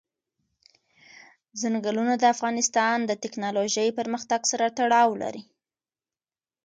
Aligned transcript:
ځنګلونه 1.61 2.13
د 2.17 2.23
افغانستان 2.33 2.97
د 3.05 3.11
تکنالوژۍ 3.23 3.89
پرمختګ 3.99 4.41
سره 4.51 4.65
تړاو 4.77 5.09
لري. 5.21 5.43